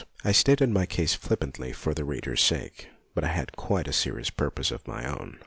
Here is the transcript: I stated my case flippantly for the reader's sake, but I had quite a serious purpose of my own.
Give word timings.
I 0.25 0.31
stated 0.31 0.71
my 0.71 0.87
case 0.87 1.13
flippantly 1.13 1.73
for 1.73 1.93
the 1.93 2.03
reader's 2.03 2.41
sake, 2.41 2.89
but 3.13 3.23
I 3.23 3.27
had 3.27 3.55
quite 3.55 3.87
a 3.87 3.93
serious 3.93 4.31
purpose 4.31 4.71
of 4.71 4.87
my 4.87 5.07
own. 5.07 5.37